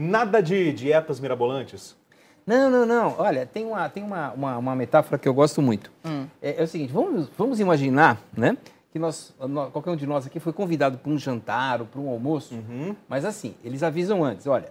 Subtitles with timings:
[0.00, 1.96] Nada de dietas mirabolantes?
[2.46, 3.16] Não, não, não.
[3.18, 5.90] Olha, tem uma, tem uma, uma, uma metáfora que eu gosto muito.
[6.04, 6.26] Hum.
[6.40, 8.56] É, é o seguinte, vamos, vamos imaginar, né?
[8.92, 12.00] Que nós, nós- qualquer um de nós aqui foi convidado para um jantar ou para
[12.00, 12.54] um almoço.
[13.08, 14.70] Mas assim, eles avisam antes, olha,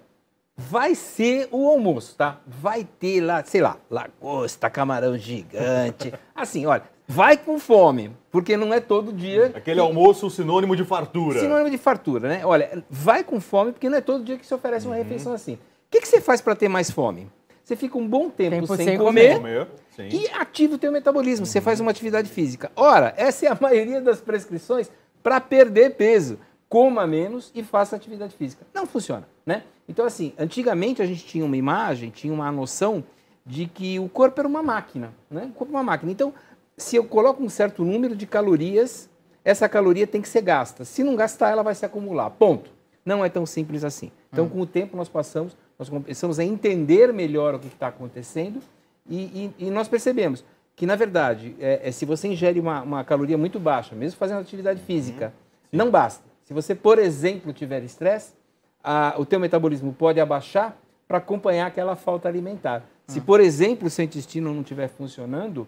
[0.56, 2.38] vai ser o almoço, tá?
[2.48, 6.14] Vai ter lá, sei lá, lagosta, camarão gigante.
[6.34, 9.52] Assim, olha, vai com fome, porque não é todo dia.
[9.56, 11.40] Aquele almoço sinônimo de fartura.
[11.40, 12.46] Sinônimo de fartura, né?
[12.46, 15.54] Olha, vai com fome, porque não é todo dia que se oferece uma refeição assim.
[15.54, 15.60] O
[15.90, 17.30] que, que você faz para ter mais fome?
[17.64, 20.08] Você fica um bom tempo, Tempo sem, sem comer, Comer, sim.
[20.10, 21.46] e ativa o teu metabolismo.
[21.46, 22.72] Você faz uma atividade física.
[22.76, 24.90] Ora, essa é a maioria das prescrições
[25.24, 26.38] para perder peso.
[26.70, 28.66] Coma menos e faça atividade física.
[28.74, 29.64] Não funciona, né?
[29.88, 33.04] Então, assim, antigamente a gente tinha uma imagem, tinha uma noção
[33.46, 35.46] de que o corpo era uma máquina, né?
[35.46, 36.12] O corpo é uma máquina.
[36.12, 36.34] Então,
[36.78, 39.10] se eu coloco um certo número de calorias,
[39.44, 40.86] essa caloria tem que ser gasta.
[40.86, 42.30] Se não gastar, ela vai se acumular.
[42.32, 42.70] Ponto.
[43.06, 44.12] Não é tão simples assim.
[44.32, 48.60] Então, com o tempo, nós passamos, nós começamos a entender melhor o que está acontecendo
[49.10, 50.44] e, e- e nós percebemos
[50.76, 54.42] que, na verdade, é, é, se você ingere uma, uma caloria muito baixa, mesmo fazendo
[54.42, 55.34] atividade física,
[55.72, 56.24] não basta.
[56.44, 58.34] Se você, por exemplo, tiver estresse,
[59.18, 62.84] o teu metabolismo pode abaixar para acompanhar aquela falta alimentar.
[63.08, 65.66] Se, por exemplo, o seu intestino não estiver funcionando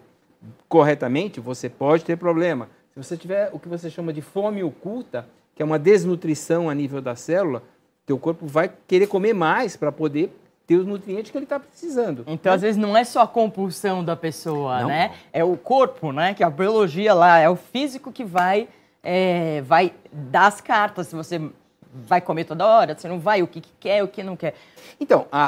[0.68, 2.68] corretamente, você pode ter problema.
[2.92, 6.74] Se você tiver o que você chama de fome oculta, que é uma desnutrição a
[6.74, 7.62] nível da célula,
[8.06, 10.34] teu corpo vai querer comer mais para poder
[10.66, 12.24] ter os nutrientes que ele está precisando.
[12.26, 14.88] Então, às vezes, não é só a compulsão da pessoa, Não.
[14.88, 15.12] né?
[15.32, 16.32] É o corpo, né?
[16.32, 18.68] Que a biologia lá, é o físico que vai,
[19.02, 21.08] é, vai dar as cartas.
[21.08, 21.40] Se você
[21.92, 24.54] vai comer toda hora, se não vai, o que, que quer, o que não quer.
[25.00, 25.44] Então, a,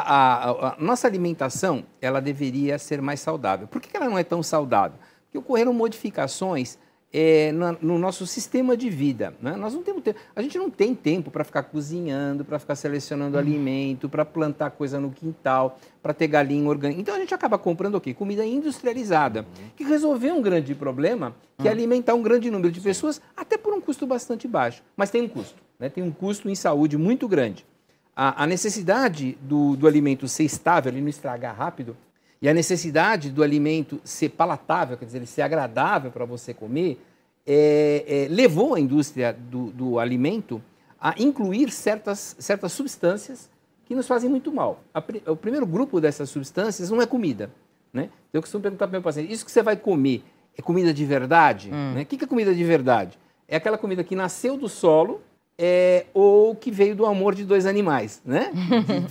[0.51, 3.67] a- a nossa alimentação, ela deveria ser mais saudável.
[3.69, 4.99] Por que ela não é tão saudável?
[5.25, 6.79] Porque ocorreram modificações
[7.15, 9.35] eh, na- no nosso sistema de vida.
[9.41, 9.55] né?
[9.55, 13.37] Nós não temos tempo, a gente não tem tempo para ficar cozinhando, para ficar selecionando
[13.37, 16.99] alimento, para plantar coisa no quintal, para ter galinha orgânica.
[17.01, 18.15] Então a gente acaba comprando o quê?
[18.15, 19.47] Comida industrializada,
[19.77, 23.75] que resolveu um grande problema, que é alimentar um grande número de pessoas, até por
[23.75, 24.83] um custo bastante baixo.
[24.97, 25.89] Mas tem um custo, né?
[25.91, 27.67] tem um custo em saúde muito grande
[28.15, 31.97] a, a necessidade do, do alimento ser estável, ele não estragar rápido,
[32.41, 37.01] e a necessidade do alimento ser palatável, quer dizer, ele ser agradável para você comer,
[37.47, 40.63] é, é, levou a indústria do, do alimento
[41.01, 43.51] a incluir certas, certas substâncias
[43.85, 44.83] que nos fazem muito mal.
[44.93, 47.51] A o primeiro grupo dessas substâncias não é comida.
[47.93, 48.11] Né?
[48.33, 50.25] Eu costumo perguntar para o meu paciente, isso que você vai comer
[50.57, 51.71] é comida de verdade?
[51.71, 52.03] Né?
[52.03, 53.19] O que é comida de verdade?
[53.49, 55.21] É aquela comida que nasceu do solo,
[55.65, 58.51] é, ou que veio do amor de dois animais, né?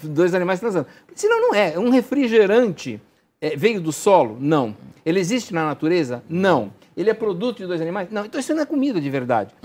[0.01, 0.85] De dois animais transando.
[1.15, 1.79] Senão não é.
[1.79, 3.01] Um refrigerante
[3.39, 4.37] é, veio do solo?
[4.37, 4.75] Não.
[5.05, 6.21] Ele existe na natureza?
[6.29, 6.73] Não.
[6.97, 8.09] Ele é produto de dois animais?
[8.11, 8.25] Não.
[8.25, 9.55] Então isso não é comida de verdade.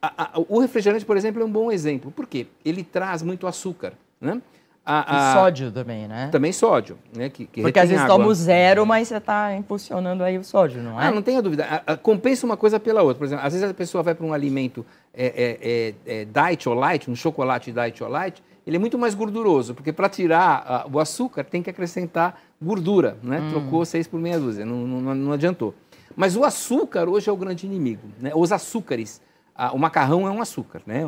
[0.00, 2.12] A- a- o refrigerante, por exemplo, é um bom exemplo.
[2.12, 2.46] Por quê?
[2.64, 4.40] Ele traz muito açúcar, né?
[4.88, 6.28] A- E a- sódio também, né?
[6.30, 7.28] Também sódio, né?
[7.28, 8.16] Que, que Porque às vezes água.
[8.16, 11.06] toma o zero, mas você está impulsionando aí o sódio, não é?
[11.08, 11.82] Ah, não tenha dúvida.
[11.84, 13.18] A- compensa uma coisa pela outra.
[13.18, 15.58] Por exemplo, às vezes a pessoa vai para um alimento é, é,
[16.12, 19.74] é, é, diet ou light, um chocolate diet ou light, ele é muito mais gorduroso,
[19.74, 23.42] porque para tirar o açúcar tem que acrescentar gordura, né?
[23.50, 25.74] Trocou seis por meia dúzia, não, não, não adiantou.
[26.14, 28.30] Mas o açúcar hoje é o grande inimigo, né?
[28.34, 29.20] Os açúcares.
[29.72, 31.02] O macarrão é um açúcar, né?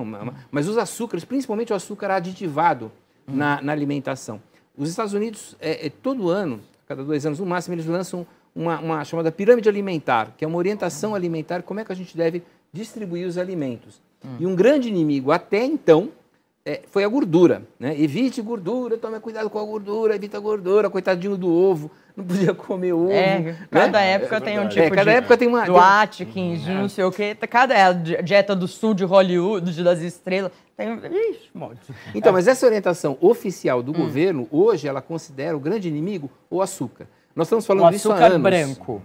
[0.50, 2.90] Mas os açúcares, principalmente o açúcar aditivado
[3.28, 4.40] na, na alimentação.
[4.76, 8.80] Os Estados Unidos, é, é, todo ano, cada dois anos no máximo, eles lançam uma,
[8.80, 12.42] uma chamada pirâmide alimentar, que é uma orientação alimentar, como é que a gente deve
[12.72, 14.00] distribuir os alimentos.
[14.40, 16.10] E um grande inimigo até então
[16.68, 17.62] é, foi a gordura.
[17.80, 17.94] Né?
[18.00, 22.52] Evite gordura, tome cuidado com a gordura, evita a gordura, coitadinho do ovo, não podia
[22.52, 23.10] comer ovo.
[23.10, 23.56] É, né?
[23.70, 25.16] cada época É tem um tipo É, cada de...
[25.16, 27.34] época tem uma- Do tem- Atkins, de não sei o quê.
[27.48, 27.92] Cada é
[28.22, 30.52] dieta do sul de Hollywood, das estrelas.
[30.76, 30.94] Tem...
[30.94, 31.80] Ixi, um monte.
[32.14, 37.06] Então, mas essa orientação oficial do governo, hoje, ela considera o grande inimigo o açúcar.
[37.34, 38.42] Nós estamos O falando disso há açúcar anos.
[38.42, 39.02] branco.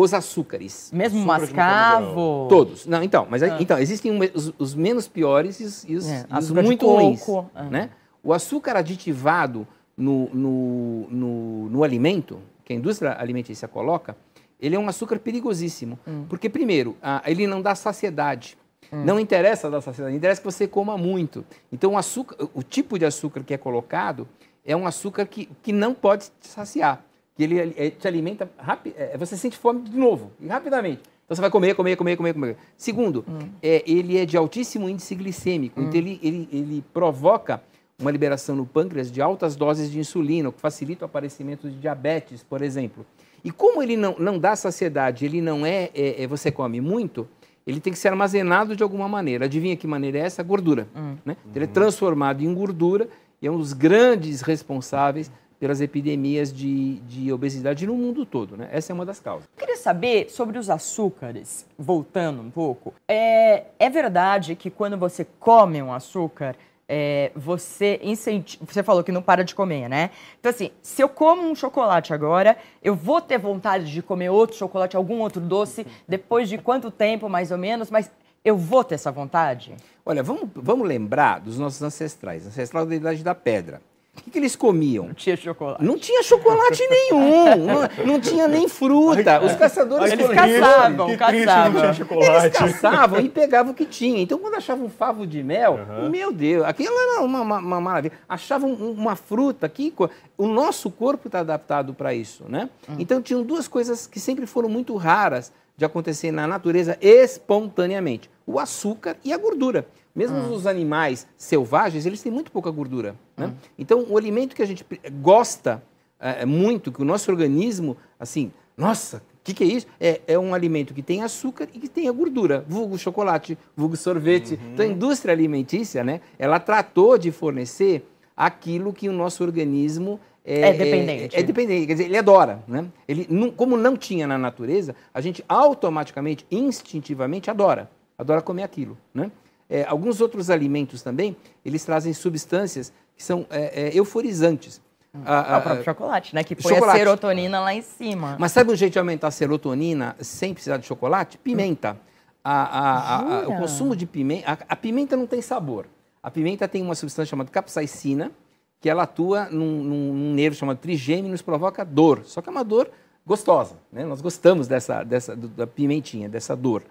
[0.00, 0.90] Os açúcares.
[0.94, 2.46] Mesmo Açúcar de uma mascavo.
[2.48, 2.86] Todos.
[2.86, 6.26] Não, então, mas aí- então, existem os, os menos piores e os, e os- É,
[6.30, 7.00] e os muito coco.
[7.00, 7.22] ruins.
[7.54, 7.64] Ah.
[7.64, 7.90] Né?
[8.22, 9.66] O açúcar aditivado
[9.96, 14.16] no, no, no, no alimento, que a indústria alimentícia coloca,
[14.60, 15.98] ele é um açúcar perigosíssimo.
[16.06, 16.24] Hum.
[16.28, 18.56] Porque, primeiro, ah, ele não dá saciedade.
[18.92, 21.44] Não interessa dar saciedade, interessa que você coma muito.
[21.70, 24.26] Então, o, açúcar, o tipo de açúcar que é colocado
[24.64, 27.04] é um açúcar que, que não pode te saciar.
[27.40, 28.94] Que ele te alimenta rápido.
[29.18, 31.00] você sente fome de novo, e rapidamente.
[31.24, 32.56] Então você vai comer, comer, comer, comer, comer.
[32.76, 33.24] Segundo,
[33.62, 35.80] é, ele é de altíssimo índice glicêmico.
[35.80, 37.62] Então ele, ele, ele provoca
[37.98, 41.76] uma liberação no pâncreas de altas doses de insulina, o que facilita o aparecimento de
[41.76, 43.06] diabetes, por exemplo.
[43.42, 47.26] E como ele não, não dá saciedade, ele não é, é, é, você come muito,
[47.66, 49.46] ele tem que ser armazenado de alguma maneira.
[49.46, 50.42] Adivinha que maneira é essa?
[50.42, 50.88] Gordura.
[51.24, 51.36] Né?
[51.44, 53.08] Então, ele é transformado em gordura
[53.40, 58.56] e é um dos grandes responsáveis pelas epidemias de, de obesidade no mundo todo.
[58.56, 58.68] Né?
[58.72, 59.44] Essa é uma das causas.
[59.54, 62.94] Eu queria saber sobre os açúcares, voltando um pouco.
[63.06, 66.56] É, é verdade que quando você come um açúcar,
[66.88, 68.64] é, você incentiva.
[68.66, 70.10] Você falou que não para de comer, né?
[70.40, 74.56] Então, assim, se eu como um chocolate agora, eu vou ter vontade de comer outro
[74.56, 78.10] chocolate, algum outro doce, depois de quanto tempo, mais ou menos, mas
[78.42, 79.76] eu vou ter essa vontade?
[80.04, 83.82] Olha, vamos, vamos lembrar dos nossos ancestrais, ancestrais da Idade da Pedra.
[84.16, 85.06] O que, que, eles comiam?
[85.06, 85.84] Não tinha chocolate.
[85.84, 87.56] Não tinha chocolate nenhum.
[87.56, 89.40] não, não, tinha nem fruta.
[89.40, 91.72] Os caçadores eles caçavam, que caçavam.
[91.72, 92.46] Não tinha chocolate.
[92.46, 94.20] Eles caçavam e pegavam o que tinha.
[94.20, 96.10] Então, quando achavam um favo de mel, uhum.
[96.10, 98.12] meu Deus, aquilo era uma, uma, uma maravilha.
[98.28, 99.94] Achavam uma fruta que
[100.36, 102.68] o nosso corpo está adaptado para isso, né?
[102.88, 102.96] Uhum.
[102.98, 108.58] Então, tinham duas coisas que sempre foram muito raras de acontecer na natureza espontaneamente: o
[108.58, 109.86] açúcar e a gordura.
[110.14, 110.52] Mesmo hum.
[110.52, 113.14] os animais selvagens, eles têm muito pouca gordura.
[113.36, 113.46] Né?
[113.46, 113.54] Hum.
[113.78, 114.84] Então, o alimento que a gente
[115.20, 115.82] gosta
[116.18, 119.86] é, muito, que o nosso organismo, assim, nossa, o que, que, é isso?
[119.98, 123.96] É, é, um alimento que tem açúcar e que tem a gordura, vulgo chocolate, vulgo
[123.96, 124.54] sorvete.
[124.54, 124.72] Uhum.
[124.72, 128.06] Então, a indústria alimentícia, né, ela tratou de fornecer
[128.36, 131.36] aquilo que o nosso organismo é, é, dependente.
[131.36, 132.62] É, é, dependente, quer dizer, ele adora.
[132.66, 132.86] Né?
[133.06, 137.90] Ele, não, como não tinha na natureza, a gente automaticamente, instintivamente adora.
[138.18, 138.96] Adora comer aquilo.
[139.14, 139.30] Né?
[139.70, 144.80] É, alguns outros alimentos também, eles trazem substâncias que são é, é, euforizantes.
[145.14, 145.22] Hum.
[145.24, 146.42] A, a, o próprio chocolate, né?
[146.42, 146.96] Que põe chocolate.
[146.96, 148.36] a serotonina lá em cima.
[148.38, 151.38] Mas sabe um jeito de aumentar a serotonina sem precisar de chocolate?
[151.38, 151.96] Pimenta.
[152.42, 154.58] A, o consumo de pimenta...
[154.68, 155.86] A, pimenta não tem sabor.
[156.22, 158.32] A pimenta tem uma substância chamada capsaicina,
[158.80, 162.22] que ela atua num, num nervo chamado trigêmeo e nos provoca dor.
[162.24, 162.90] Só que é uma dor
[163.26, 163.76] gostosa.
[163.92, 164.04] Né?
[164.04, 166.82] Nós gostamos dessa, dessa, da pimentinha, dessa dor.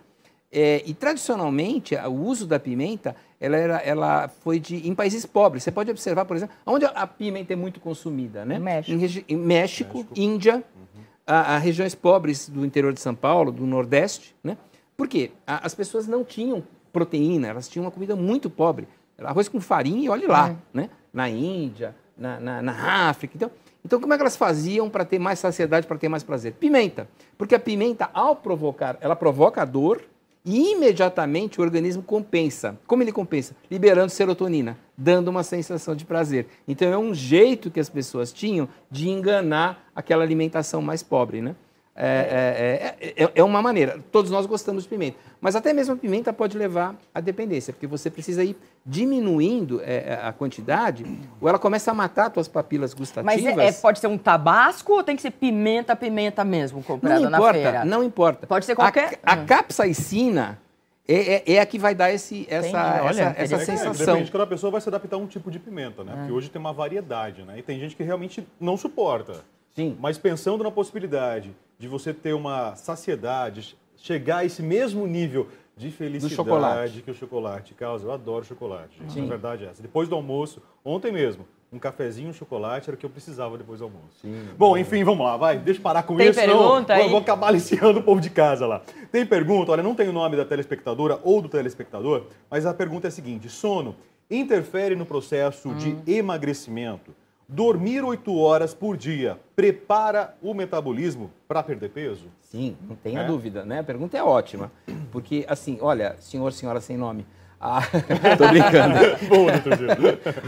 [0.52, 5.64] É, e tradicionalmente o uso da pimenta ela, era, ela foi de, em países pobres.
[5.64, 8.60] Você pode observar, por exemplo, onde a pimenta é muito consumida, né?
[8.60, 8.92] México.
[8.92, 8.96] Em,
[9.34, 11.02] em México, México, Índia, uhum.
[11.26, 14.58] a, a, regiões pobres do interior de São Paulo, do Nordeste, né?
[14.98, 15.32] Por quê?
[15.48, 18.88] A, as pessoas não tinham proteína, elas tinham uma comida muito pobre.
[19.20, 20.56] Arroz com farinha e olhe lá, é.
[20.74, 20.90] né?
[21.14, 23.36] Na Índia, na, na, na África.
[23.36, 23.52] Então,
[23.84, 26.54] então, como é que elas faziam para ter mais saciedade, para ter mais prazer?
[26.54, 27.08] Pimenta.
[27.38, 30.04] Porque a pimenta, ao provocar, ela provoca a dor,
[30.50, 32.80] e imediatamente o organismo compensa.
[32.88, 33.56] Como ele compensa?
[33.70, 36.48] Liberando serotonina, dando uma sensação de prazer.
[36.68, 41.56] Então é um jeito que as pessoas tinham de enganar aquela alimentação mais pobre, né?
[42.02, 44.00] É, é, é, é, uma maneira.
[44.10, 45.18] Todos nós gostamos de pimenta.
[45.42, 48.56] Mas até mesmo a pimenta pode levar à dependência, porque você precisa ir
[48.86, 49.82] diminuindo
[50.24, 51.06] a quantidade,
[51.42, 53.56] ou ela começa a matar as suas papilas gustativas.
[53.56, 57.46] Mas pode ser um tabasco ou tem que ser pimenta, pimenta mesmo, comprada não importa,
[57.46, 57.86] na feira?
[57.86, 58.48] Não importa.
[58.48, 59.20] Pode ser qualquer...
[59.22, 60.58] A, a capsaicina
[61.06, 64.14] é, é, a que vai dar esse, essa, Olha, essa, essa sensação.
[64.14, 66.14] Depende, cada pessoa vai se adaptar a um tipo de pimenta, né?
[66.16, 67.58] Porque hoje tem uma variedade, né?
[67.58, 69.44] E tem gente que realmente não suporta.
[69.76, 69.98] Sim.
[70.00, 75.48] Mas pensando na possibilidade de você ter uma saciedade, chegar a esse mesmo nível
[75.78, 78.06] de felicidade que o chocolate causa.
[78.06, 79.14] Eu adoro chocolate, gente.
[79.14, 79.22] Sim.
[79.22, 79.82] Na verdade é essa.
[79.82, 83.80] Depois do almoço, ontem mesmo, um cafezinho, um chocolate era o que eu precisava depois
[83.80, 84.20] do almoço.
[84.22, 85.58] Sim, bom, enfim, vamos lá, vai.
[85.58, 86.40] Deixa eu parar com Tem isso.
[86.40, 87.10] Pergunta não, aí?
[87.10, 88.82] vou acabar aliciando o povo de casa lá.
[89.10, 93.08] Tem pergunta, olha, não tem o nome da telespectadora ou do telespectador, mas a pergunta
[93.08, 93.96] é a seguinte: sono
[94.30, 95.76] interfere no processo hum.
[95.76, 97.16] de emagrecimento?
[97.52, 102.28] Dormir oito horas por dia prepara o metabolismo para perder peso?
[102.42, 103.26] Sim, não tenha é?
[103.26, 103.80] dúvida, né?
[103.80, 104.72] A pergunta é ótima.
[105.12, 107.26] Porque, assim, olha, senhor, senhora sem nome.
[107.60, 107.82] Ah,
[108.38, 109.00] tô brincando.
[109.28, 109.48] Bom,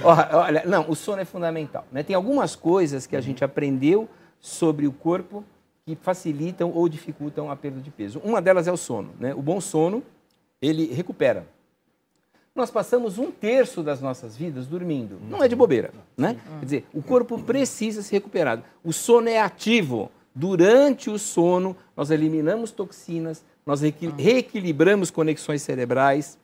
[0.03, 1.87] Olha, não, o sono é fundamental.
[1.91, 2.03] Né?
[2.03, 4.07] Tem algumas coisas que a gente aprendeu
[4.39, 5.43] sobre o corpo
[5.83, 8.21] que facilitam ou dificultam a perda de peso.
[8.23, 9.09] Uma delas é o sono.
[9.19, 9.33] Né?
[9.33, 10.03] O bom sono,
[10.61, 11.47] ele recupera
[12.53, 15.17] nós passamos um terço das nossas vidas dormindo.
[15.29, 16.37] Não é de bobeira, né?
[16.59, 18.63] Quer dizer, o corpo precisa ser recuperado.
[18.83, 20.11] O sono é ativo.
[20.33, 26.37] Durante o sono, nós eliminamos toxinas, nós reequilibramos conexões cerebrais.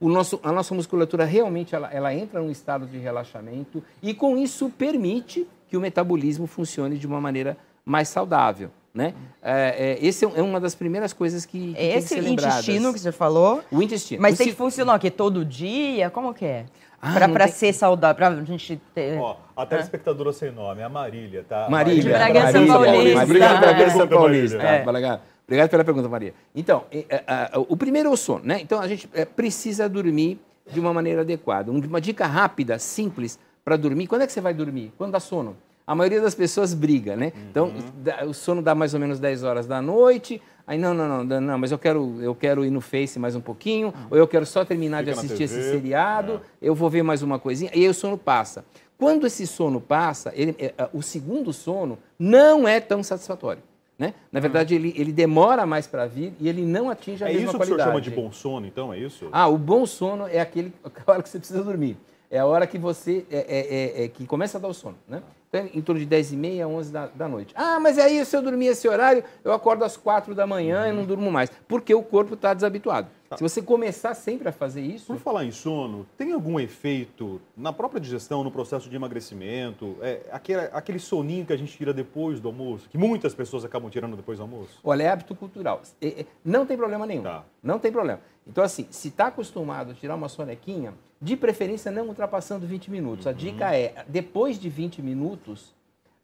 [0.00, 4.36] O nosso, a nossa musculatura realmente ela, ela entra num estado de relaxamento e, com
[4.36, 8.70] isso, permite que o metabolismo funcione de uma maneira mais saudável.
[8.94, 9.14] Né?
[9.42, 12.92] É, é, esse é, é uma das primeiras coisas que, que Esse tem que intestino
[12.92, 13.62] que você falou?
[13.70, 14.20] O intestino.
[14.20, 16.10] Mas o tem que funcionar aqui todo dia?
[16.10, 16.66] Como que é?
[17.00, 17.54] Ah, para tem...
[17.54, 19.18] ser saudável, para a gente ter...
[19.18, 20.32] Ó, a telespectadora ah.
[20.32, 21.68] sem nome, a Marília, tá?
[21.70, 22.02] Marília.
[22.02, 23.26] De Bragança Marília, Paulista.
[23.26, 24.62] Marília Bragança Paulista.
[24.62, 25.20] É.
[25.44, 26.34] Obrigado pela pergunta, Maria.
[26.54, 28.60] Então, é, é, o primeiro é o sono, né?
[28.60, 30.38] Então, a gente é, precisa dormir
[30.70, 31.72] de uma maneira adequada.
[31.72, 34.06] Uma dica rápida, simples, para dormir.
[34.06, 34.92] Quando é que você vai dormir?
[34.96, 35.56] Quando dá sono.
[35.92, 37.32] A maioria das pessoas briga, né?
[37.50, 37.74] Então, uhum.
[38.00, 41.40] Então, o sono dá mais ou menos 10 horas da noite, Aí, não, não, não,
[41.40, 44.06] não, mas eu quero, eu quero ir no Face mais um pouquinho, uhum.
[44.12, 46.68] ou eu quero só terminar Fica de assistir esse seriado, é.
[46.68, 48.64] eu vou ver mais uma coisinha, e aí o sono passa.
[48.96, 53.60] Quando esse sono passa, ele, é, é, o segundo sono não é tão satisfatório.
[53.98, 54.14] Né?
[54.30, 57.52] Na verdade, ele, ele demora mais para vir e ele não atinge a é mesma
[57.52, 57.52] qualidade.
[57.52, 58.94] É isso que o senhor chama de bom sono, então?
[58.94, 59.28] É isso?
[59.32, 60.72] Ah, o bom sono é aquele
[61.06, 61.96] a hora que você precisa dormir.
[62.30, 64.96] É a hora que você é, é, é, é que começa a dar o sono,
[65.06, 65.22] né?
[65.52, 67.52] Em torno de 10 e meia, 11 da, da noite.
[67.56, 70.92] Ah, mas aí se eu dormir esse horário, eu acordo às 4 da manhã e
[70.92, 71.50] não durmo mais.
[71.68, 73.08] Porque o corpo está desabituado.
[73.32, 73.38] Tá.
[73.38, 75.06] Se você começar sempre a fazer isso...
[75.06, 79.96] Por falar em sono, tem algum efeito na própria digestão, no processo de emagrecimento?
[80.02, 83.88] É, aquele, aquele soninho que a gente tira depois do almoço, que muitas pessoas acabam
[83.90, 84.78] tirando depois do almoço?
[84.84, 85.80] Olha, é hábito cultural.
[86.00, 87.22] É, é, não tem problema nenhum.
[87.22, 87.44] Tá.
[87.62, 88.20] Não tem problema.
[88.46, 93.24] Então, assim, se está acostumado a tirar uma sonequinha de preferência, não ultrapassando 20 minutos.
[93.24, 93.32] Uhum.
[93.32, 95.74] A dica é, depois de 20 minutos,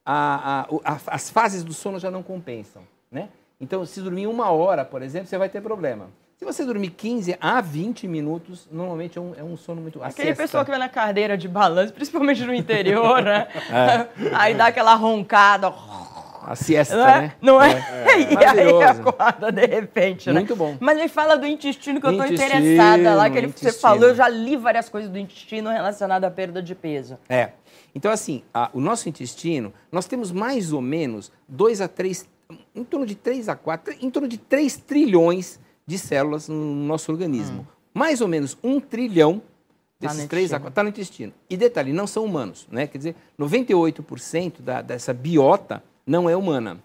[0.05, 2.83] a, a, a, as fases do sono já não compensam.
[3.11, 3.31] Né?
[3.61, 6.11] Então, se dormir uma hora, por exemplo, você vai ter problema.
[6.39, 10.01] Se você dormir 15 a 20 minutos, normalmente é um, é um sono muito...
[10.01, 13.49] Aquele pessoal que vai na cadeira de balanço, principalmente no interior, né?
[13.69, 14.07] É.
[14.35, 15.67] Aí dá aquela roncada
[16.45, 17.21] a siesta, não é?
[17.21, 17.33] né?
[17.43, 17.73] Não é?
[17.73, 18.21] é.
[18.41, 20.35] E aí acorda de repente, né?
[20.35, 20.77] Muito bom.
[20.79, 24.15] Mas me fala do intestino que eu estou interessada lá, que ele, você falou, eu
[24.15, 27.19] já li várias coisas do intestino relacionado à perda de peso.
[27.29, 27.51] É.
[27.93, 32.29] Então, assim, a, o nosso intestino, nós temos mais ou menos 2 a 3,
[32.77, 36.55] em torno de 3 a 4, em torno de 3 trilhões de células no
[36.85, 37.63] nosso organismo.
[37.63, 37.73] Hum.
[37.95, 39.41] Mais ou menos um trilhão
[39.99, 41.33] desses tá 3 a 4 está no intestino.
[41.49, 42.87] E detalhe, não são humanos, né?
[42.87, 46.79] Quer dizer, 98% da, dessa biota não é humana.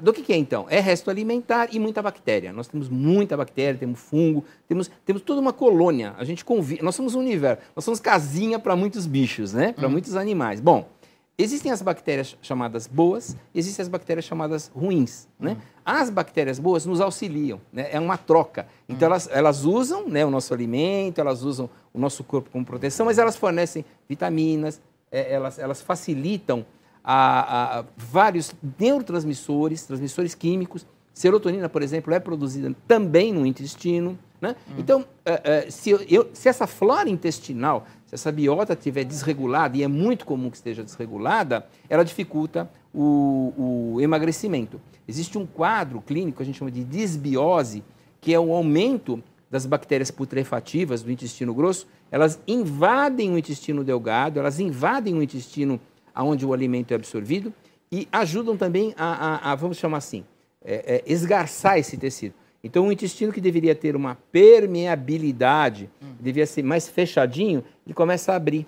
[0.00, 0.66] do que, que, é então?
[0.70, 2.52] É resto alimentar e muita bactéria.
[2.52, 6.14] Nós temos muita bactéria, temos fungo, temos, temos toda uma colônia.
[6.16, 9.72] A gente convive, nós somos um universo, nós somos casinha para muitos bichos, né?
[9.72, 9.90] Para hum.
[9.90, 10.60] muitos animais.
[10.60, 10.88] Bom,
[11.36, 15.52] existem as bactérias chamadas boas, existem as bactérias chamadas ruins, né?
[15.52, 15.72] Hum.
[15.84, 17.88] As bactérias boas nos auxiliam, né?
[17.90, 18.66] É uma troca.
[18.88, 19.12] Então hum.
[19.12, 23.18] elas, elas usam, né, o nosso alimento, elas usam o nosso corpo como proteção, mas
[23.18, 26.64] elas fornecem vitaminas, é, elas, elas facilitam
[27.04, 30.86] a, a, vários neurotransmissores, transmissores químicos.
[31.12, 34.18] Serotonina, por exemplo, é produzida também no intestino.
[34.42, 34.56] Né?
[34.68, 34.74] Hum.
[34.76, 39.84] Então, é, é, se, eu, se essa flora intestinal, se essa biota estiver desregulada, e
[39.84, 44.80] é muito comum que esteja desregulada, ela dificulta o, o emagrecimento.
[45.06, 47.84] Existe um quadro clínico que a gente chama de disbiose,
[48.20, 51.86] que é o aumento das bactérias putrefativas do intestino grosso.
[52.10, 55.80] Elas invadem o intestino delgado, elas invadem o intestino
[56.12, 57.54] aonde o alimento é absorvido
[57.92, 60.24] e ajudam também a, a, a vamos chamar assim,
[60.64, 62.34] é, é, esgarçar esse tecido.
[62.64, 66.14] Então, o intestino que deveria ter uma permeabilidade, hum.
[66.20, 68.66] devia ser mais fechadinho, ele começa a abrir.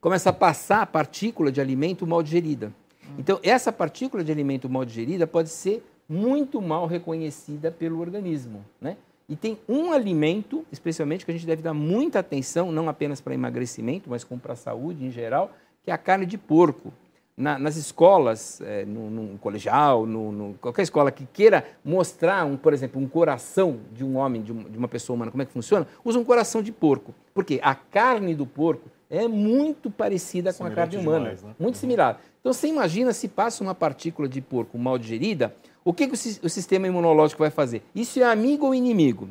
[0.00, 2.72] Começa a passar a partícula de alimento mal digerida.
[3.04, 3.14] Hum.
[3.18, 8.64] Então, essa partícula de alimento mal digerida pode ser muito mal reconhecida pelo organismo.
[8.80, 8.96] Né?
[9.28, 13.32] E tem um alimento, especialmente, que a gente deve dar muita atenção, não apenas para
[13.32, 15.52] emagrecimento, mas como para a saúde em geral,
[15.84, 16.92] que é a carne de porco.
[17.40, 22.54] Na, nas escolas, é, no, no, colegial, no, no, qualquer escola que queira mostrar, um,
[22.54, 25.46] por exemplo, um coração de um homem, de, um, de uma pessoa humana, como é
[25.46, 27.14] que funciona, usa um coração de porco.
[27.32, 31.30] Porque a carne do porco é muito parecida com a carne humana.
[31.30, 31.54] Demais, né?
[31.58, 31.80] Muito uhum.
[31.80, 32.20] similar.
[32.40, 35.54] Então você imagina se passa uma partícula de porco mal digerida,
[35.84, 37.82] o que, que o, o, sistema imunológico vai fazer?
[37.94, 39.28] Isso é amigo ou inimigo?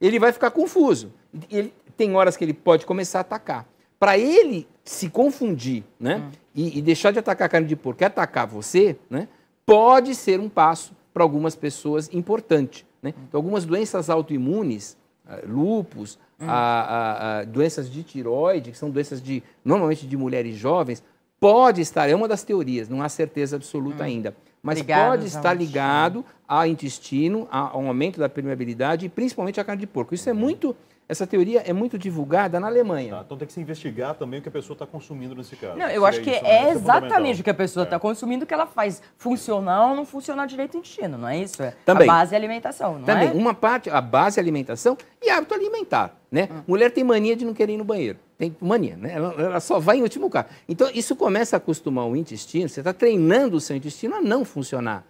[0.00, 1.12] Ele vai ficar confuso.
[1.50, 3.68] Ele, tem horas que ele pode começar a atacar.
[4.00, 6.30] Para ele se confundir né, hum.
[6.54, 9.28] e, e, deixar de atacar a carne de porco e atacar você, né,
[9.64, 12.86] pode ser um passo para algumas pessoas importante.
[13.02, 13.12] Né?
[13.28, 16.46] Então, algumas doenças autoimunes, uh, lupus, hum.
[16.48, 21.04] a, a, a, doenças de tiroide, que são doenças de normalmente de mulheres jovens,
[21.38, 24.06] pode estar, é uma das teorias, não há certeza absoluta hum.
[24.06, 29.64] ainda, mas ligado pode estar ligado ao intestino, ao aumento da permeabilidade e principalmente à
[29.64, 30.14] carne de porco.
[30.14, 30.74] Isso é muito
[31.10, 33.16] essa teoria é muito divulgada na Alemanha.
[33.16, 35.76] Tá, então tem que se investigar também o que a pessoa está consumindo nesse caso.
[35.76, 37.98] Não, eu acho que é, é exatamente o que a pessoa está é.
[37.98, 41.60] consumindo que ela faz funcionar ou não funcionar direito o intestino, não é isso?
[41.60, 42.08] É também.
[42.08, 43.28] A base é alimentação, não também.
[43.28, 43.32] é?
[43.32, 46.48] Uma parte, a base é alimentação e hábito alimentar, né?
[46.48, 46.62] Hum.
[46.68, 48.18] Mulher tem mania de não querer ir no banheiro.
[48.38, 49.12] Tem mania, né?
[49.12, 50.46] Ela, ela só vai em último caso.
[50.68, 54.44] Então, isso começa a acostumar o intestino, você está treinando o seu intestino a não
[54.44, 55.04] funcionar.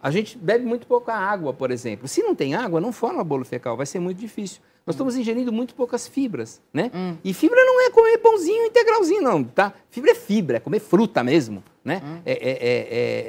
[0.00, 2.08] A gente bebe muito pouca água, por exemplo.
[2.08, 4.60] Se não tem água, não forma bolo fecal, vai ser muito difícil.
[4.86, 6.92] Nós estamos ingerindo muito poucas fibras, né?
[6.94, 7.16] Hum.
[7.24, 9.72] E fibra não é comer pãozinho integralzinho, não, tá?
[9.90, 12.00] Fibra é fibra, é comer fruta mesmo, né?
[12.04, 12.20] Hum.
[12.24, 12.50] É, é,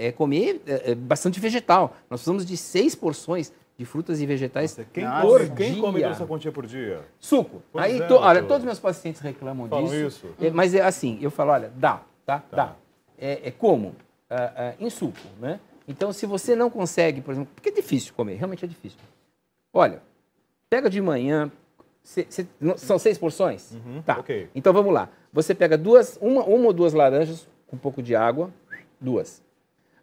[0.03, 1.97] é, é, comer é, é bastante vegetal.
[2.11, 5.55] Nós precisamos de seis porções de frutas e vegetais Nossa, quem por dia.
[5.55, 7.01] Quem come essa quantia por dia?
[7.19, 7.63] Suco.
[7.71, 10.27] Pois Aí, to, olha, todos os meus pacientes reclamam Falam disso.
[10.39, 10.53] isso.
[10.53, 12.39] mas é assim, eu falo, olha, dá, tá?
[12.39, 12.55] tá.
[12.55, 12.75] Dá.
[13.17, 13.95] é, é como?
[14.29, 15.59] Ah, ah, em suco, né?
[15.87, 18.99] Então, se você não consegue, por exemplo, porque é difícil comer, realmente é difícil.
[19.73, 20.01] Olha,
[20.69, 21.51] pega de manhã,
[22.03, 22.47] cê, cê,
[22.77, 23.71] são seis porções?
[23.73, 24.19] Uhum, tá.
[24.19, 24.49] Okay.
[24.53, 25.09] Então vamos lá.
[25.31, 28.51] Você pega duas, uma, uma ou duas laranjas com um pouco de água,
[28.99, 29.41] duas.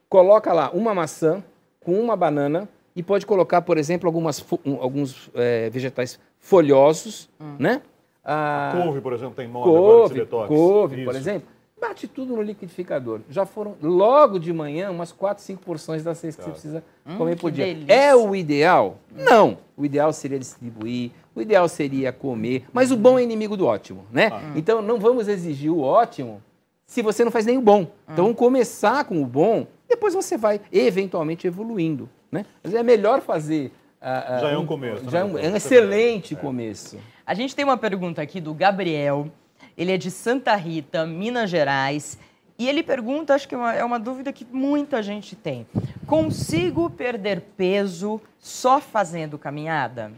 [0.08, 1.42] Coloca lá uma maçã
[1.80, 4.44] com uma banana e pode colocar, por exemplo, algumas,
[4.80, 7.56] alguns é, vegetais folhosos, hum.
[7.58, 7.82] né?
[8.24, 11.04] Ah, couve, por exemplo, tem moda couve, agora Couve, Isso.
[11.04, 11.48] por exemplo.
[11.88, 13.20] Bate tudo no liquidificador.
[13.28, 16.42] Já foram, logo de manhã, umas 4, 5 porções das seis tá.
[16.42, 17.66] que você precisa hum, comer por dia.
[17.66, 17.92] Delícia.
[17.92, 18.98] É o ideal?
[19.14, 19.58] Não.
[19.76, 24.06] O ideal seria distribuir, o ideal seria comer, mas o bom é inimigo do ótimo,
[24.10, 24.30] né?
[24.32, 24.52] Ah.
[24.56, 26.42] Então não vamos exigir o ótimo
[26.86, 27.86] se você não faz nem o bom.
[28.04, 32.46] Então vamos começar com o bom, depois você vai eventualmente evoluindo, né?
[32.62, 33.72] Mas é melhor fazer
[34.04, 35.10] Uh, já é um começo.
[35.10, 35.30] Já né?
[35.30, 36.36] é, um, é um excelente é.
[36.36, 36.98] começo.
[37.24, 39.30] A gente tem uma pergunta aqui do Gabriel.
[39.76, 42.18] Ele é de Santa Rita, Minas Gerais.
[42.58, 45.66] E ele pergunta, acho que é uma, é uma dúvida que muita gente tem:
[46.06, 50.12] consigo perder peso só fazendo caminhada?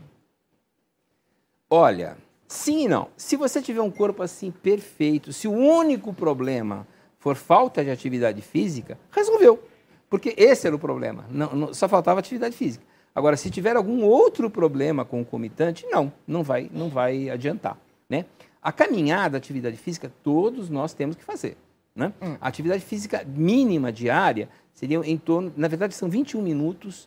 [1.69, 3.09] Olha, sim e não.
[3.17, 6.87] Se você tiver um corpo assim perfeito, se o único problema
[7.19, 9.63] for falta de atividade física, resolveu.
[10.09, 11.25] Porque esse era o problema.
[11.31, 12.85] Não, não, só faltava atividade física.
[13.15, 17.79] Agora, se tiver algum outro problema concomitante, não, não vai, não vai adiantar.
[18.09, 18.27] Né?
[18.67, 21.57] A caminhada, a atividade física, todos nós temos que fazer.
[21.95, 22.13] Né?
[22.21, 22.37] Hum.
[22.41, 27.05] A atividade física mínima diária seria em torno, na verdade, são 21 minutos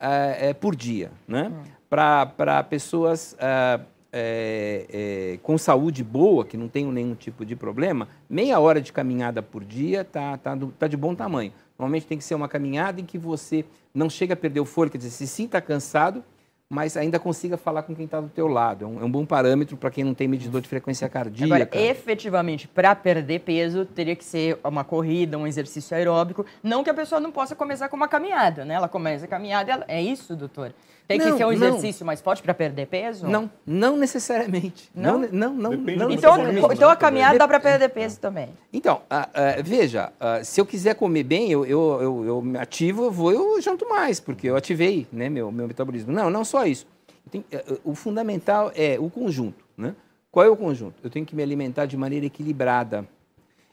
[0.00, 1.12] uh, é, por dia.
[1.28, 1.52] Né?
[1.52, 1.64] Hum.
[1.90, 8.58] Para pessoas é, é, com saúde boa, que não tenham nenhum tipo de problema, meia
[8.58, 11.52] hora de caminhada por dia está tá, tá de bom tamanho.
[11.78, 14.92] Normalmente tem que ser uma caminhada em que você não chega a perder o fôlego,
[14.92, 16.24] quer dizer, se sinta cansado,
[16.72, 18.86] mas ainda consiga falar com quem está do teu lado.
[18.86, 21.54] É um, é um bom parâmetro para quem não tem medidor de frequência cardíaca.
[21.54, 26.46] Agora, efetivamente, para perder peso, teria que ser uma corrida, um exercício aeróbico.
[26.62, 28.72] Não que a pessoa não possa começar com uma caminhada, né?
[28.72, 29.84] Ela começa a caminhada, ela...
[29.86, 30.72] é isso, doutor?
[31.12, 32.06] Tem que não, ser um exercício não.
[32.06, 33.26] mais forte para perder peso?
[33.26, 34.90] Não, não necessariamente.
[34.94, 35.54] Não, não, não.
[35.54, 36.36] não, não então,
[36.72, 38.48] então a caminhada dá para perder peso também.
[38.72, 42.58] Então, uh, uh, veja, uh, se eu quiser comer bem, eu, eu, eu, eu me
[42.58, 46.12] ativo, eu vou, eu janto mais, porque eu ativei né, meu, meu metabolismo.
[46.12, 46.86] Não, não só isso.
[47.30, 49.64] Tenho, eh, eh, o fundamental é o conjunto.
[49.76, 49.94] Né?
[50.30, 50.96] Qual é o conjunto?
[51.02, 53.06] Eu tenho que me alimentar de maneira equilibrada.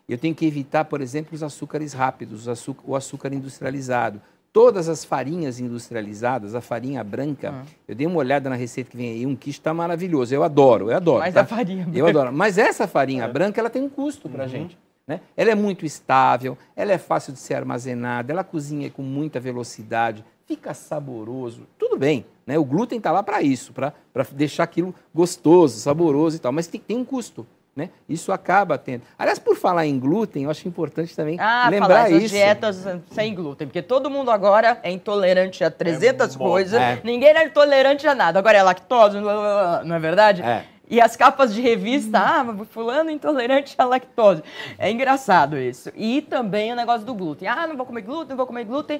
[0.08, 4.22] Eu tenho que evitar, por exemplo, os açúcares rápidos, o açúcar, o açúcar industrializado
[4.60, 7.66] todas as farinhas industrializadas, a farinha branca, ah.
[7.88, 10.92] eu dei uma olhada na receita que vem aí, um quiche está maravilhoso, eu adoro,
[10.92, 11.20] eu adoro.
[11.20, 11.42] Mas tá?
[11.44, 11.98] a farinha branca.
[11.98, 12.34] Eu adoro.
[12.34, 13.28] Mas essa farinha é.
[13.30, 14.52] branca, ela tem um custo para a uhum.
[14.52, 14.78] gente.
[15.08, 15.22] Né?
[15.38, 20.26] Ela é muito estável, ela é fácil de ser armazenada, ela cozinha com muita velocidade,
[20.46, 22.26] fica saboroso, tudo bem.
[22.46, 22.60] Né?
[22.60, 23.94] O glúten está lá para isso, para
[24.34, 27.48] deixar aquilo gostoso, saboroso e tal, mas tem, tem um custo.
[27.76, 27.90] Né?
[28.10, 29.04] Isso acaba tendo.
[29.18, 32.34] Aliás, por falar em glúten, eu acho importante também ah, lembrar falar isso.
[32.34, 37.00] dietas sem glúten, porque todo mundo agora é intolerante a 300 é coisas, é.
[37.04, 38.40] ninguém é intolerante a nada.
[38.40, 40.42] Agora é lactose, não é verdade?
[40.42, 40.66] É.
[40.90, 44.44] E as capas de revista, ah, fulano intolerante à lactose.
[44.78, 45.92] É engraçado isso.
[45.96, 47.48] E também o negócio do glúten.
[47.48, 49.00] Ah, não vou comer glúten, não vou comer glúten.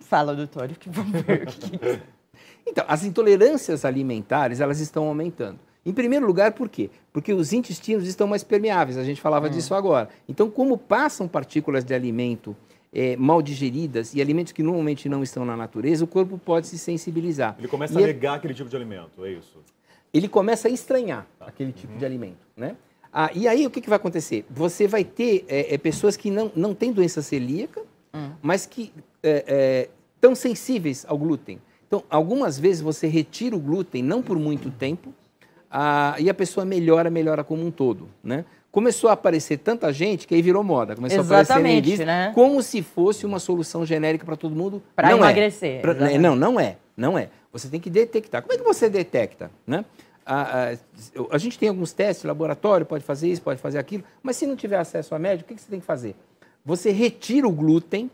[0.00, 1.46] Fala, doutor, que vamos ver.
[2.66, 5.60] então, as intolerâncias alimentares, elas estão aumentando.
[5.84, 6.90] Em primeiro lugar, por quê?
[7.12, 9.50] Porque os intestinos estão mais permeáveis, a gente falava hum.
[9.50, 10.08] disso agora.
[10.28, 12.54] Então, como passam partículas de alimento
[12.92, 16.78] é, mal digeridas e alimentos que normalmente não estão na natureza, o corpo pode se
[16.78, 17.56] sensibilizar.
[17.58, 18.36] Ele começa e a é negar é...
[18.36, 19.58] aquele tipo de alimento, é isso?
[20.12, 21.46] Ele começa a estranhar tá.
[21.46, 21.98] aquele tipo uhum.
[21.98, 22.76] de alimento, né?
[23.12, 24.44] Ah, e aí, o que, que vai acontecer?
[24.48, 27.82] Você vai ter é, é, pessoas que não, não têm doença celíaca,
[28.14, 28.30] hum.
[28.40, 28.92] mas que
[30.14, 31.60] estão sensíveis ao glúten.
[31.88, 35.12] Então, algumas vezes você retira o glúten, não por muito tempo,
[35.70, 38.44] a, e a pessoa melhora, melhora como um todo, né?
[38.72, 40.94] Começou a aparecer tanta gente que aí virou moda.
[40.94, 42.32] Começou Exatamente, a aparecer revista, né?
[42.34, 44.80] como se fosse uma solução genérica para todo mundo.
[44.94, 45.12] Para é.
[45.12, 45.78] emagrecer.
[45.78, 45.80] É.
[45.80, 46.76] Pra, não, não é.
[46.96, 47.30] Não é.
[47.52, 48.42] Você tem que detectar.
[48.42, 49.50] Como é que você detecta?
[49.66, 49.84] Né?
[50.24, 50.76] A, a,
[51.32, 54.54] a, gente tem alguns testes, laboratório pode fazer isso, pode fazer aquilo, mas se não
[54.54, 56.14] tiver acesso a médico, o que, que você tem que fazer?
[56.64, 58.08] Você retira o glúten,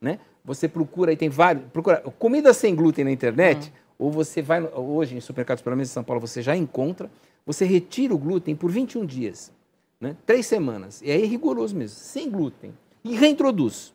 [0.00, 0.18] né?
[0.42, 4.62] Você procura, aí tem vários, procura comida sem glúten na internet, hum ou você vai,
[4.62, 7.10] hoje em supermercados, pelo menos em São Paulo, você já encontra,
[7.44, 9.52] você retira o glúten por 21 dias,
[10.00, 10.16] né?
[10.24, 13.92] três semanas, e aí é rigoroso mesmo, sem glúten, e reintroduz.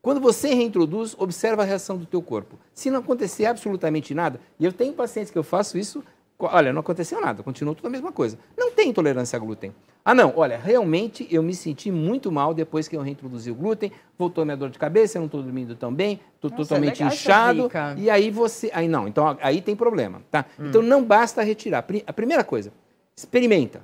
[0.00, 2.56] Quando você reintroduz, observa a reação do teu corpo.
[2.72, 6.02] Se não acontecer absolutamente nada, e eu tenho pacientes que eu faço isso
[6.38, 8.38] Olha, não aconteceu nada, continuou tudo a mesma coisa.
[8.56, 9.74] Não tem intolerância a glúten.
[10.04, 13.90] Ah, não, olha, realmente eu me senti muito mal depois que eu reintroduzi o glúten,
[14.18, 17.70] voltou minha dor de cabeça, eu não estou dormindo tão bem, estou totalmente inchado.
[17.96, 18.70] E aí você.
[18.74, 20.44] Aí não, então aí tem problema, tá?
[20.60, 20.68] Hum.
[20.68, 21.84] Então não basta retirar.
[22.06, 22.70] A primeira coisa,
[23.16, 23.82] experimenta.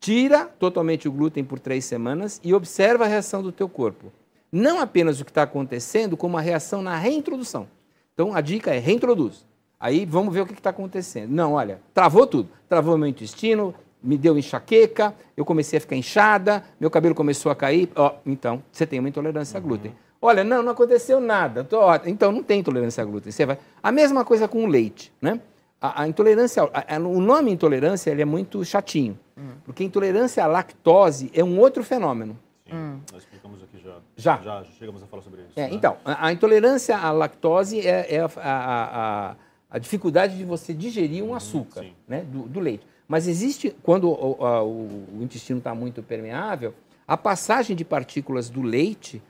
[0.00, 4.12] tira totalmente o glúten por três semanas e observa a reação do teu corpo.
[4.52, 7.66] Não apenas o que está acontecendo, como a reação na reintrodução.
[8.12, 9.46] Então a dica é reintroduz.
[9.84, 11.30] Aí vamos ver o que está acontecendo.
[11.30, 12.48] Não, olha, travou tudo.
[12.70, 17.54] Travou meu intestino, me deu enxaqueca, eu comecei a ficar inchada, meu cabelo começou a
[17.54, 17.90] cair.
[17.94, 19.62] Ó, então, você tem uma intolerância uhum.
[19.62, 19.94] a glúten.
[20.22, 21.64] Olha, não, não aconteceu nada.
[21.64, 23.30] Tô, ó, então não tem intolerância a glúten.
[23.30, 23.58] Você vai.
[23.82, 25.38] A mesma coisa com o leite, né?
[25.78, 29.50] A, a intolerância, a, a, o nome intolerância ele é muito chatinho, hum.
[29.66, 32.38] porque intolerância à lactose é um outro fenômeno.
[32.66, 33.00] Sim, hum.
[33.12, 33.96] nós explicamos aqui já.
[34.16, 34.40] Já?
[34.42, 35.52] Já, chegamos a falar sobre isso.
[35.56, 35.74] É, né?
[35.74, 39.36] Então, a, intolerância à lactose é, é a,
[39.74, 42.86] a, dificuldade de você digerir um uhum, açúcar né, do, do leite.
[43.06, 46.74] Mas existe, quando o, o, o intestino está muito permeável,
[47.06, 49.22] a passagem de partículas do leite,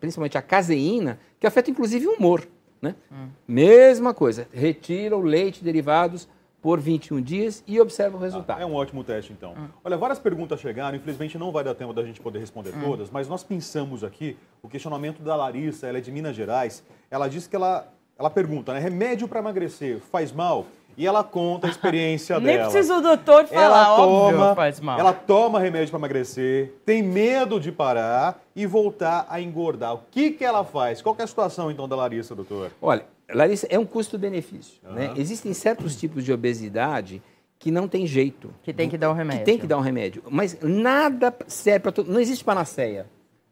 [0.00, 2.46] principalmente a caseína, que afeta inclusive o humor.
[2.80, 2.96] Né?
[3.12, 3.28] Hum.
[3.46, 6.28] Mesma coisa, retira o leite derivados
[6.60, 8.58] por 21 dias e observa o resultado.
[8.58, 9.52] Ah, é um ótimo teste, então.
[9.52, 9.68] Hum.
[9.84, 12.80] Olha, várias perguntas chegaram, infelizmente não vai dar tempo da gente poder responder hum.
[12.80, 17.28] todas, mas nós pensamos aqui, o questionamento da Larissa, ela é de Minas Gerais, ela
[17.28, 20.66] disse que ela, ela pergunta, né, remédio para emagrecer faz mal?
[20.96, 22.62] E ela conta a experiência Nem dela.
[22.64, 24.98] Nem precisa o doutor falar, ela óbvio, toma, faz mal.
[24.98, 29.94] Ela toma remédio para emagrecer, tem medo de parar e voltar a engordar.
[29.94, 31.00] O que, que ela faz?
[31.00, 32.70] Qual é a situação, então, da Larissa, doutor?
[32.80, 34.74] Olha, Larissa, é um custo-benefício.
[34.84, 34.92] Uhum.
[34.92, 35.14] Né?
[35.16, 37.22] Existem certos tipos de obesidade
[37.58, 38.52] que não tem jeito.
[38.62, 39.40] Que tem que dar um remédio.
[39.40, 40.22] Que tem que dar um remédio.
[40.28, 42.12] Mas nada serve para todo...
[42.12, 43.06] Não existe panaceia,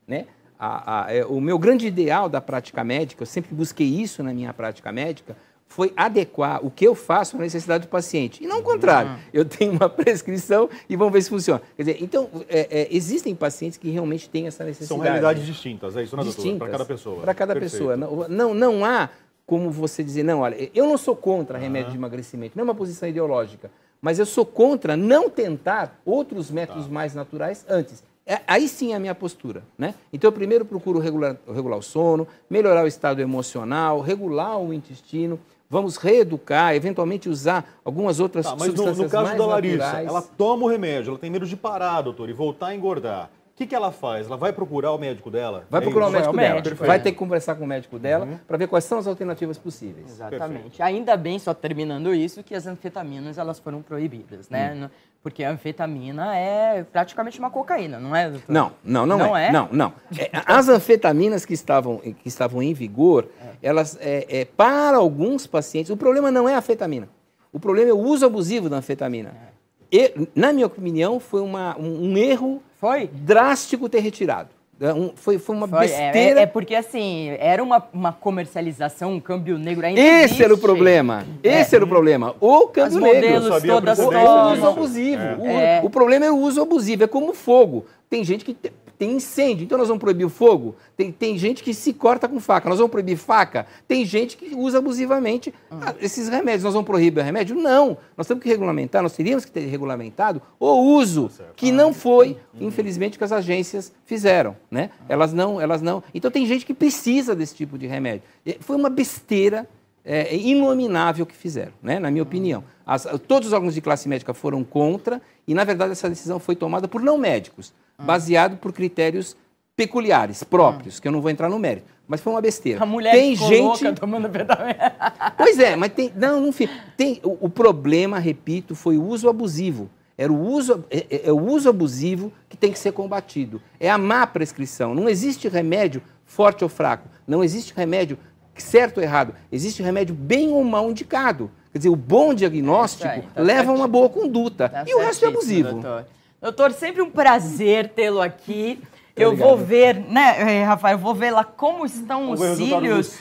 [0.07, 0.27] né?
[0.61, 4.35] A, a, é, o meu grande ideal da prática médica, eu sempre busquei isso na
[4.35, 5.35] minha prática médica,
[5.67, 8.45] foi adequar o que eu faço à necessidade do paciente.
[8.45, 9.13] E não o contrário.
[9.13, 9.19] Uhum.
[9.33, 11.63] Eu tenho uma prescrição e vamos ver se funciona.
[11.77, 14.89] Quer dizer, então, é, é, existem pacientes que realmente têm essa necessidade.
[14.89, 16.59] São realidades distintas, é isso, né, doutor?
[16.59, 17.21] Para cada pessoa.
[17.23, 17.73] Para cada Perfeito.
[17.73, 17.97] pessoa.
[17.97, 19.09] Não, não, não há
[19.47, 21.93] como você dizer, não, olha, eu não sou contra remédio uhum.
[21.93, 23.69] de emagrecimento, não é uma posição ideológica,
[24.01, 26.93] mas eu sou contra não tentar outros métodos tá.
[26.93, 28.03] mais naturais antes.
[28.31, 29.65] É, aí sim é a minha postura.
[29.77, 29.93] Né?
[30.13, 35.37] Então, eu primeiro procuro regular, regular o sono, melhorar o estado emocional, regular o intestino,
[35.69, 40.09] vamos reeducar, eventualmente usar algumas outras tá, mas substâncias no, no caso da Larissa, naturais.
[40.09, 43.31] ela toma o remédio, ela tem medo de parar, doutor, e voltar a engordar.
[43.53, 44.27] O que, que ela faz?
[44.27, 45.67] Ela vai procurar o médico dela?
[45.69, 46.55] Vai é procurar o médico, dela.
[46.55, 48.39] Médico, vai ter que conversar com o médico dela uhum.
[48.47, 50.09] para ver quais são as alternativas possíveis.
[50.09, 50.63] Exatamente.
[50.63, 50.83] Perfeito.
[50.83, 54.73] Ainda bem, só terminando isso, que as anfetaminas elas foram proibidas, né?
[54.75, 54.89] Hum.
[55.23, 58.51] Porque a anfetamina é praticamente uma cocaína, não é, doutor?
[58.51, 59.49] Não, não, não, não é.
[59.49, 59.53] é.
[59.53, 59.93] Não, não.
[60.19, 63.69] É, as anfetaminas que estavam, que estavam em vigor, é.
[63.69, 67.07] elas, é, é, para alguns pacientes, o problema não é a anfetamina.
[67.53, 69.35] O problema é o uso abusivo da anfetamina.
[69.47, 69.51] É.
[69.93, 73.09] E, na minha opinião, foi uma, um, um erro foi?
[73.13, 74.49] drástico ter retirado.
[74.81, 76.41] É um, foi, foi uma foi, é, besteira.
[76.41, 80.43] É, é, porque, assim, era uma, uma comercialização, um câmbio negro ainda Esse existe.
[80.43, 81.27] era o problema.
[81.43, 81.77] Esse é.
[81.77, 82.35] era o problema.
[82.41, 83.43] O câmbio As negro.
[83.43, 85.23] Modelos todas o uso abusivo.
[85.47, 85.81] É.
[85.83, 87.05] O, o, problema é o uso abusivo.
[87.05, 87.85] É como fogo.
[88.09, 88.57] Tem gente que
[89.01, 90.77] tem incêndio, então nós vamos proibir o fogo.
[90.95, 93.67] Tem, tem gente que se corta com faca, nós vamos proibir faca.
[93.89, 95.81] Tem gente que usa abusivamente uhum.
[96.03, 96.65] esses remédios.
[96.65, 97.57] Nós vamos proibir o remédio?
[97.57, 97.97] Não.
[98.15, 102.37] Nós temos que regulamentar, nós teríamos que ter regulamentado o uso, tá que não foi,
[102.53, 102.69] uhum.
[102.69, 104.55] infelizmente, que as agências fizeram.
[104.71, 104.91] Né?
[105.09, 106.03] Elas não, elas não.
[106.13, 108.25] Então tem gente que precisa desse tipo de remédio.
[108.61, 109.67] Foi uma besteira
[110.05, 111.99] é, inominável que fizeram, né?
[111.99, 112.63] na minha opinião.
[112.85, 116.55] As, todos os órgãos de classe médica foram contra e, na verdade, essa decisão foi
[116.55, 119.37] tomada por não médicos baseado por critérios
[119.77, 121.87] peculiares, próprios, que eu não vou entrar no mérito.
[122.07, 122.83] Mas foi uma besteira.
[122.83, 124.29] A mulher tem gente louca tomando
[125.39, 126.13] Pois é, mas tem.
[126.17, 126.51] Não, não
[126.97, 127.21] tem.
[127.23, 129.89] O, o, problema, repito, foi o uso abusivo.
[130.19, 133.63] Era o uso, é, é, é, o uso abusivo que tem que ser combatido.
[133.79, 134.95] É a má prescrição.
[134.95, 137.09] Não existe remédio forte ou fraco.
[137.27, 138.19] Não existe remédio
[138.57, 139.35] certo ou errado.
[139.51, 141.51] Existe remédio bem ou mal indicado.
[141.73, 144.69] Quer dizer, o bom diagnóstico é, tá leva a uma boa conduta.
[144.69, 145.71] Tá e o resto é abusivo.
[145.75, 146.07] Doutor.
[146.41, 148.81] Doutor, sempre um prazer tê-lo aqui.
[149.15, 153.19] eu vou ver, né, Rafael, eu vou ver lá como estão os cílios